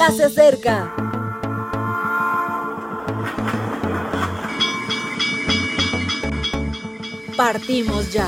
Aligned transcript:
ya 0.00 0.10
se 0.12 0.24
acerca. 0.24 0.94
Partimos 7.36 8.10
ya. 8.10 8.26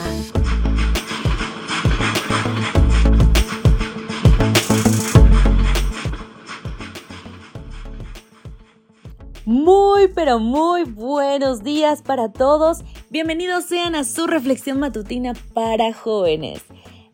Muy, 9.47 10.09
pero 10.09 10.39
muy 10.39 10.85
buenos 10.85 11.63
días 11.63 12.03
para 12.03 12.31
todos. 12.33 12.85
Bienvenidos 13.09 13.65
sean 13.65 13.95
a 13.95 14.05
su 14.05 14.27
reflexión 14.27 14.79
matutina 14.79 15.33
para 15.55 15.95
jóvenes. 15.95 16.63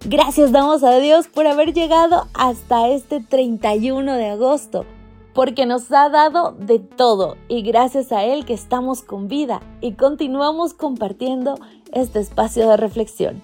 Gracias 0.04 0.52
damos 0.52 0.84
a 0.84 0.96
Dios 1.00 1.26
por 1.26 1.48
haber 1.48 1.74
llegado 1.74 2.28
hasta 2.32 2.88
este 2.88 3.20
31 3.20 4.14
de 4.14 4.28
agosto, 4.28 4.86
porque 5.34 5.66
nos 5.66 5.90
ha 5.90 6.08
dado 6.08 6.52
de 6.52 6.78
todo 6.78 7.36
y 7.48 7.62
gracias 7.62 8.12
a 8.12 8.22
Él 8.22 8.44
que 8.44 8.54
estamos 8.54 9.02
con 9.02 9.26
vida 9.26 9.60
y 9.80 9.94
continuamos 9.94 10.72
compartiendo 10.72 11.56
este 11.92 12.20
espacio 12.20 12.68
de 12.68 12.76
reflexión. 12.76 13.42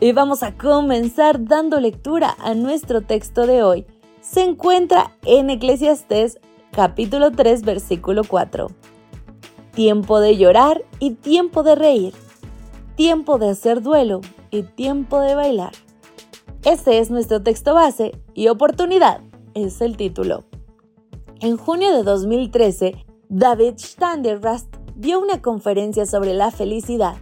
Y 0.00 0.12
vamos 0.12 0.42
a 0.42 0.56
comenzar 0.56 1.44
dando 1.44 1.78
lectura 1.80 2.34
a 2.38 2.54
nuestro 2.54 3.02
texto 3.02 3.46
de 3.46 3.62
hoy. 3.62 3.86
Se 4.22 4.42
encuentra 4.42 5.12
en 5.26 5.50
Eclesiastés 5.50 6.38
capítulo 6.72 7.30
3 7.30 7.60
versículo 7.62 8.22
4. 8.24 8.68
Tiempo 9.74 10.18
de 10.18 10.38
llorar 10.38 10.82
y 10.98 11.10
tiempo 11.10 11.62
de 11.62 11.74
reír. 11.74 12.14
Tiempo 12.96 13.36
de 13.36 13.50
hacer 13.50 13.82
duelo 13.82 14.22
y 14.50 14.62
tiempo 14.62 15.20
de 15.20 15.34
bailar. 15.34 15.72
Este 16.64 16.98
es 16.98 17.10
nuestro 17.10 17.42
texto 17.42 17.72
base 17.72 18.12
y 18.34 18.48
oportunidad 18.48 19.22
es 19.54 19.80
el 19.80 19.96
título. 19.96 20.44
En 21.40 21.56
junio 21.56 21.96
de 21.96 22.02
2013, 22.02 22.96
David 23.30 23.78
Standerast 23.78 24.68
dio 24.94 25.20
una 25.20 25.40
conferencia 25.40 26.04
sobre 26.04 26.34
la 26.34 26.50
felicidad. 26.50 27.16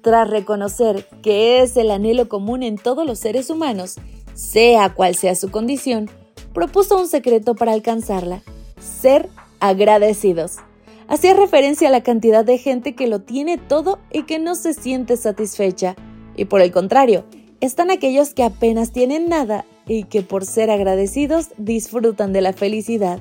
Tras 0.00 0.30
reconocer 0.30 1.08
que 1.22 1.60
es 1.60 1.76
el 1.76 1.90
anhelo 1.90 2.28
común 2.28 2.62
en 2.62 2.76
todos 2.76 3.04
los 3.04 3.18
seres 3.18 3.50
humanos, 3.50 3.96
sea 4.34 4.94
cual 4.94 5.16
sea 5.16 5.34
su 5.34 5.50
condición, 5.50 6.08
propuso 6.52 6.96
un 6.96 7.08
secreto 7.08 7.56
para 7.56 7.72
alcanzarla, 7.72 8.42
ser 8.78 9.28
agradecidos. 9.58 10.58
Hacía 11.08 11.34
referencia 11.34 11.88
a 11.88 11.90
la 11.90 12.04
cantidad 12.04 12.44
de 12.44 12.58
gente 12.58 12.94
que 12.94 13.08
lo 13.08 13.22
tiene 13.22 13.58
todo 13.58 13.98
y 14.12 14.22
que 14.22 14.38
no 14.38 14.54
se 14.54 14.72
siente 14.72 15.16
satisfecha, 15.16 15.96
y 16.36 16.44
por 16.44 16.60
el 16.60 16.70
contrario, 16.70 17.24
están 17.64 17.90
aquellos 17.90 18.34
que 18.34 18.42
apenas 18.42 18.92
tienen 18.92 19.28
nada 19.28 19.64
y 19.86 20.04
que 20.04 20.22
por 20.22 20.44
ser 20.44 20.70
agradecidos 20.70 21.48
disfrutan 21.56 22.32
de 22.32 22.40
la 22.40 22.52
felicidad. 22.52 23.20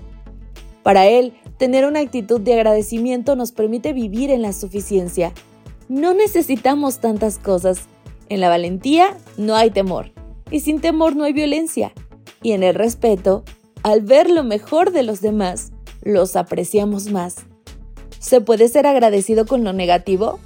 Para 0.83 1.07
él, 1.07 1.33
tener 1.57 1.85
una 1.85 2.01
actitud 2.01 2.41
de 2.41 2.53
agradecimiento 2.53 3.35
nos 3.35 3.51
permite 3.51 3.93
vivir 3.93 4.31
en 4.31 4.41
la 4.41 4.53
suficiencia. 4.53 5.33
No 5.87 6.13
necesitamos 6.13 6.99
tantas 6.99 7.37
cosas. 7.37 7.87
En 8.29 8.41
la 8.41 8.49
valentía 8.49 9.17
no 9.37 9.55
hay 9.55 9.71
temor, 9.71 10.11
y 10.51 10.59
sin 10.59 10.81
temor 10.81 11.15
no 11.15 11.23
hay 11.23 11.33
violencia. 11.33 11.93
Y 12.41 12.51
en 12.51 12.63
el 12.63 12.75
respeto, 12.75 13.43
al 13.83 14.01
ver 14.01 14.29
lo 14.29 14.43
mejor 14.43 14.91
de 14.91 15.03
los 15.03 15.21
demás, 15.21 15.71
los 16.01 16.35
apreciamos 16.35 17.11
más. 17.11 17.37
¿Se 18.19 18.41
puede 18.41 18.67
ser 18.67 18.87
agradecido 18.87 19.45
con 19.45 19.63
lo 19.63 19.71
negativo? 19.71 20.39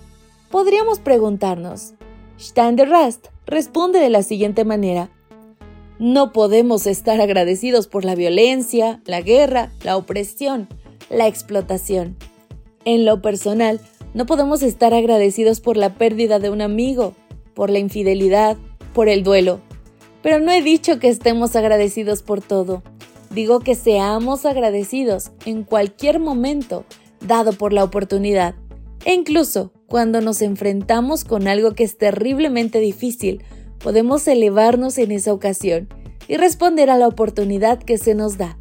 Podríamos 0.52 1.00
preguntarnos. 1.00 1.94
Rast 2.38 3.28
responde 3.46 4.00
de 4.00 4.10
la 4.10 4.24
siguiente 4.24 4.64
manera. 4.64 5.10
No 6.00 6.32
podemos 6.32 6.86
estar 6.86 7.20
agradecidos 7.20 7.88
por 7.88 8.06
la 8.06 8.14
violencia, 8.14 9.02
la 9.06 9.22
guerra, 9.22 9.72
la 9.84 9.98
opresión, 9.98 10.68
la 11.10 11.28
explotación. 11.28 12.16
En 12.86 13.06
lo 13.06 13.22
personal, 13.22 13.82
no 14.14 14.26
podemos 14.26 14.62
estar 14.62 14.94
agradecidos 14.94 15.60
por 15.60 15.78
la 15.78 15.96
pérdida 15.96 16.38
de 16.38 16.52
un 16.52 16.62
amigo, 16.62 17.16
por 17.56 17.72
la 17.72 17.80
infidelidad, 17.80 18.58
por 18.94 19.10
el 19.10 19.24
duelo. 19.24 19.60
Pero 20.22 20.40
no 20.40 20.52
he 20.52 20.62
dicho 20.62 21.00
que 21.00 21.08
estemos 21.08 21.56
agradecidos 21.56 22.22
por 22.22 22.42
todo. 22.42 22.84
Digo 23.32 23.60
que 23.60 23.74
seamos 23.74 24.46
agradecidos 24.46 25.32
en 25.46 25.64
cualquier 25.64 26.20
momento 26.20 26.86
dado 27.26 27.54
por 27.54 27.74
la 27.74 27.84
oportunidad. 27.84 28.54
E 29.08 29.14
incluso 29.14 29.72
cuando 29.88 30.20
nos 30.20 30.42
enfrentamos 30.42 31.24
con 31.24 31.48
algo 31.48 31.72
que 31.72 31.86
es 31.86 31.98
terriblemente 31.98 32.82
difícil, 32.82 33.42
podemos 33.80 34.28
elevarnos 34.28 34.98
en 34.98 35.14
esa 35.14 35.32
ocasión 35.32 35.88
y 36.28 36.36
responder 36.36 36.90
a 36.90 36.98
la 36.98 37.08
oportunidad 37.08 37.82
que 37.82 37.98
se 37.98 38.16
nos 38.16 38.38
da. 38.38 38.58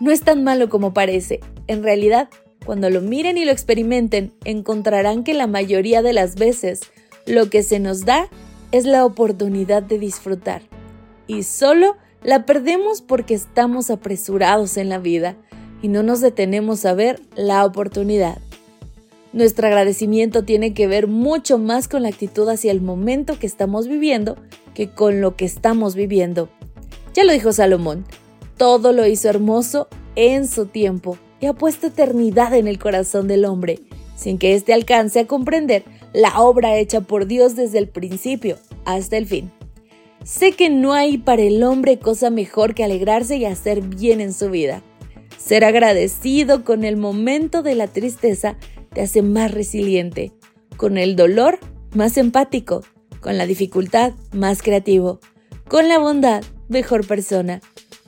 No 0.00 0.10
es 0.10 0.22
tan 0.22 0.42
malo 0.42 0.68
como 0.68 0.92
parece. 0.92 1.38
En 1.68 1.84
realidad, 1.84 2.28
cuando 2.66 2.90
lo 2.90 3.00
miren 3.02 3.38
y 3.38 3.44
lo 3.44 3.52
experimenten, 3.52 4.32
encontrarán 4.42 5.22
que 5.22 5.32
la 5.32 5.46
mayoría 5.46 6.02
de 6.02 6.12
las 6.12 6.34
veces 6.34 6.80
lo 7.24 7.48
que 7.48 7.62
se 7.62 7.78
nos 7.78 8.04
da 8.04 8.28
es 8.72 8.84
la 8.84 9.04
oportunidad 9.04 9.84
de 9.84 10.00
disfrutar. 10.00 10.62
Y 11.28 11.44
solo 11.44 11.96
la 12.24 12.46
perdemos 12.46 13.00
porque 13.00 13.34
estamos 13.34 13.90
apresurados 13.90 14.76
en 14.76 14.88
la 14.88 14.98
vida 14.98 15.36
y 15.82 15.86
no 15.86 16.02
nos 16.02 16.20
detenemos 16.20 16.84
a 16.84 16.94
ver 16.94 17.22
la 17.36 17.64
oportunidad. 17.64 18.38
Nuestro 19.32 19.66
agradecimiento 19.66 20.44
tiene 20.44 20.72
que 20.72 20.86
ver 20.86 21.06
mucho 21.06 21.58
más 21.58 21.86
con 21.86 22.02
la 22.02 22.08
actitud 22.08 22.48
hacia 22.48 22.72
el 22.72 22.80
momento 22.80 23.38
que 23.38 23.46
estamos 23.46 23.86
viviendo 23.86 24.36
que 24.74 24.88
con 24.88 25.20
lo 25.20 25.36
que 25.36 25.44
estamos 25.44 25.94
viviendo. 25.94 26.48
Ya 27.12 27.24
lo 27.24 27.32
dijo 27.32 27.52
Salomón, 27.52 28.06
todo 28.56 28.92
lo 28.92 29.06
hizo 29.06 29.28
hermoso 29.28 29.88
en 30.14 30.46
su 30.46 30.66
tiempo 30.66 31.18
y 31.40 31.46
ha 31.46 31.52
puesto 31.52 31.88
eternidad 31.88 32.54
en 32.54 32.68
el 32.68 32.78
corazón 32.78 33.28
del 33.28 33.44
hombre, 33.44 33.80
sin 34.16 34.38
que 34.38 34.54
éste 34.54 34.72
alcance 34.72 35.20
a 35.20 35.26
comprender 35.26 35.84
la 36.12 36.40
obra 36.40 36.76
hecha 36.76 37.02
por 37.02 37.26
Dios 37.26 37.54
desde 37.54 37.78
el 37.78 37.88
principio 37.88 38.56
hasta 38.84 39.16
el 39.16 39.26
fin. 39.26 39.50
Sé 40.24 40.52
que 40.52 40.70
no 40.70 40.92
hay 40.92 41.18
para 41.18 41.42
el 41.42 41.62
hombre 41.62 41.98
cosa 41.98 42.30
mejor 42.30 42.74
que 42.74 42.84
alegrarse 42.84 43.36
y 43.36 43.44
hacer 43.44 43.82
bien 43.82 44.20
en 44.20 44.32
su 44.32 44.48
vida. 44.50 44.82
Ser 45.38 45.64
agradecido 45.64 46.64
con 46.64 46.84
el 46.84 46.96
momento 46.96 47.62
de 47.62 47.74
la 47.74 47.86
tristeza 47.86 48.56
te 48.92 49.02
hace 49.02 49.22
más 49.22 49.50
resiliente, 49.50 50.32
con 50.76 50.98
el 50.98 51.16
dolor 51.16 51.58
más 51.94 52.16
empático, 52.16 52.82
con 53.20 53.38
la 53.38 53.46
dificultad 53.46 54.12
más 54.32 54.62
creativo, 54.62 55.20
con 55.68 55.88
la 55.88 55.98
bondad 55.98 56.42
mejor 56.68 57.06
persona, 57.06 57.60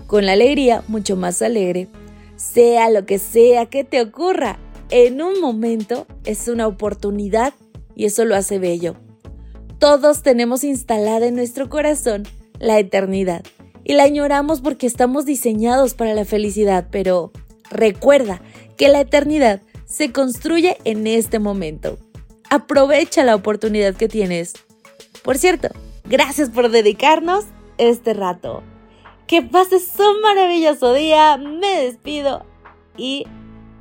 con 0.06 0.26
la 0.26 0.32
alegría 0.32 0.82
mucho 0.88 1.16
más 1.16 1.42
alegre. 1.42 1.88
Sea 2.36 2.90
lo 2.90 3.04
que 3.04 3.18
sea 3.18 3.66
que 3.66 3.84
te 3.84 4.00
ocurra, 4.00 4.58
en 4.90 5.22
un 5.22 5.40
momento 5.40 6.06
es 6.24 6.48
una 6.48 6.66
oportunidad 6.66 7.54
y 7.94 8.06
eso 8.06 8.24
lo 8.24 8.34
hace 8.34 8.58
bello. 8.58 8.96
Todos 9.78 10.22
tenemos 10.22 10.64
instalada 10.64 11.26
en 11.26 11.36
nuestro 11.36 11.68
corazón 11.68 12.24
la 12.58 12.78
eternidad 12.78 13.42
y 13.84 13.94
la 13.94 14.04
añoramos 14.04 14.60
porque 14.60 14.86
estamos 14.86 15.24
diseñados 15.24 15.94
para 15.94 16.14
la 16.14 16.24
felicidad, 16.24 16.88
pero 16.90 17.32
recuerda 17.70 18.42
que 18.76 18.88
la 18.88 19.00
eternidad 19.00 19.62
se 19.90 20.12
construye 20.12 20.78
en 20.84 21.06
este 21.06 21.38
momento. 21.38 21.98
Aprovecha 22.48 23.24
la 23.24 23.34
oportunidad 23.34 23.94
que 23.94 24.08
tienes. 24.08 24.54
Por 25.22 25.36
cierto, 25.36 25.68
gracias 26.04 26.48
por 26.48 26.70
dedicarnos 26.70 27.44
este 27.76 28.14
rato. 28.14 28.62
Que 29.26 29.42
pases 29.42 29.92
un 29.98 30.22
maravilloso 30.22 30.94
día. 30.94 31.36
Me 31.36 31.82
despido 31.82 32.46
y 32.96 33.26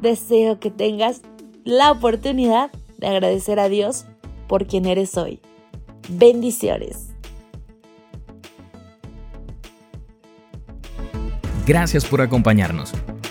deseo 0.01 0.59
que 0.59 0.71
tengas 0.71 1.21
la 1.63 1.91
oportunidad 1.91 2.71
de 2.97 3.07
agradecer 3.07 3.59
a 3.59 3.69
Dios 3.69 4.05
por 4.47 4.65
quien 4.67 4.85
eres 4.85 5.15
hoy. 5.15 5.39
Bendiciones. 6.09 7.07
Gracias 11.65 12.03
por 12.05 12.21
acompañarnos. 12.21 12.93